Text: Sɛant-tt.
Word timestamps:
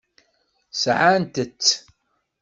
Sɛant-tt. 0.81 1.69